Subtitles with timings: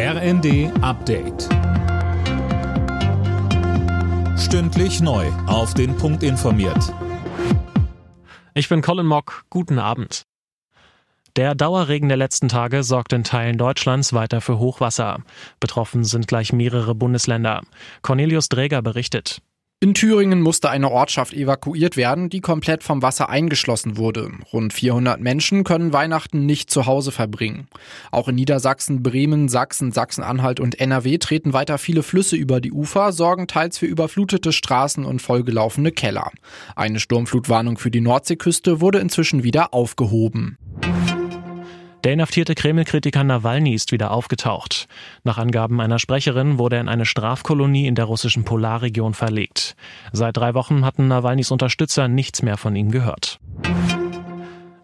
[0.00, 1.48] RND Update.
[4.38, 5.26] Stündlich neu.
[5.48, 6.94] Auf den Punkt informiert.
[8.54, 9.42] Ich bin Colin Mock.
[9.50, 10.22] Guten Abend.
[11.34, 15.24] Der Dauerregen der letzten Tage sorgt in Teilen Deutschlands weiter für Hochwasser.
[15.58, 17.62] Betroffen sind gleich mehrere Bundesländer.
[18.02, 19.42] Cornelius Dräger berichtet.
[19.80, 24.28] In Thüringen musste eine Ortschaft evakuiert werden, die komplett vom Wasser eingeschlossen wurde.
[24.52, 27.68] Rund 400 Menschen können Weihnachten nicht zu Hause verbringen.
[28.10, 33.12] Auch in Niedersachsen, Bremen, Sachsen, Sachsen-Anhalt und NRW treten weiter viele Flüsse über die Ufer,
[33.12, 36.32] sorgen teils für überflutete Straßen und vollgelaufene Keller.
[36.74, 40.57] Eine Sturmflutwarnung für die Nordseeküste wurde inzwischen wieder aufgehoben.
[42.04, 44.86] Der inhaftierte Kreml-Kritiker Nawalny ist wieder aufgetaucht.
[45.24, 49.74] Nach Angaben einer Sprecherin wurde er in eine Strafkolonie in der russischen Polarregion verlegt.
[50.12, 53.40] Seit drei Wochen hatten Nawalnys Unterstützer nichts mehr von ihm gehört.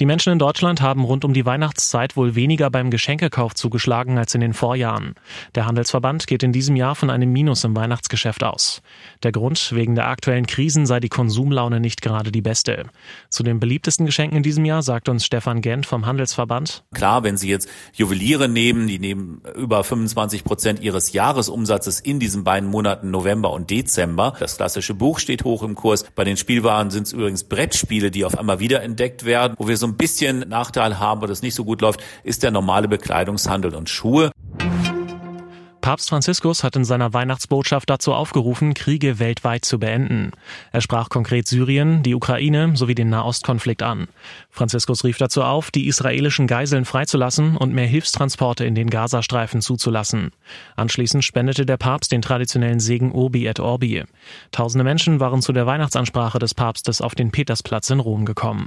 [0.00, 4.32] Die Menschen in Deutschland haben rund um die Weihnachtszeit wohl weniger beim Geschenkekauf zugeschlagen als
[4.32, 5.14] in den Vorjahren.
[5.56, 8.80] Der Handelsverband geht in diesem Jahr von einem Minus im Weihnachtsgeschäft aus.
[9.24, 12.86] Der Grund, wegen der aktuellen Krisen sei die Konsumlaune nicht gerade die beste.
[13.28, 16.84] Zu den beliebtesten Geschenken in diesem Jahr sagt uns Stefan Gent vom Handelsverband.
[16.94, 22.44] Klar, wenn Sie jetzt Juweliere nehmen, die nehmen über 25 Prozent ihres Jahresumsatzes in diesen
[22.44, 24.34] beiden Monaten November und Dezember.
[24.38, 26.04] Das klassische Buch steht hoch im Kurs.
[26.14, 29.87] Bei den Spielwaren sind es übrigens Brettspiele, die auf einmal wiederentdeckt werden, wo wir so
[29.88, 33.88] ein bisschen Nachteil haben, wo das nicht so gut läuft, ist der normale Bekleidungshandel und
[33.88, 34.30] Schuhe.
[35.88, 40.32] Papst Franziskus hat in seiner Weihnachtsbotschaft dazu aufgerufen, Kriege weltweit zu beenden.
[40.70, 44.08] Er sprach konkret Syrien, die Ukraine sowie den Nahostkonflikt an.
[44.50, 50.32] Franziskus rief dazu auf, die israelischen Geiseln freizulassen und mehr Hilfstransporte in den Gazastreifen zuzulassen.
[50.76, 54.04] Anschließend spendete der Papst den traditionellen Segen Urbi et Orbi.
[54.50, 58.66] Tausende Menschen waren zu der Weihnachtsansprache des Papstes auf den Petersplatz in Rom gekommen.